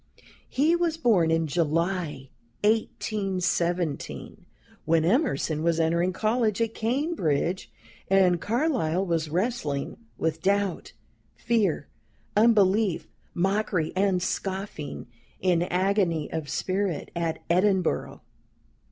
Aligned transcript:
He 0.49 0.75
was 0.75 0.97
born 0.97 1.29
in 1.29 1.45
July, 1.45 2.31
1817, 2.63 4.47
when 4.83 5.05
Emerson 5.05 5.61
was 5.61 5.79
entering 5.79 6.11
college 6.11 6.59
at 6.59 6.73
Cambridge, 6.73 7.71
and 8.09 8.41
Carlyle 8.41 9.05
was 9.05 9.29
wrestling 9.29 9.97
"with 10.17 10.41
doubt, 10.41 10.93
fear, 11.35 11.87
unbelief, 12.35 13.09
mockery, 13.35 13.93
and 13.95 14.23
scoffing, 14.23 15.05
in 15.39 15.61
agony 15.61 16.31
of 16.33 16.49
spirit," 16.49 17.11
at 17.15 17.43
Edinburgh. 17.47 18.21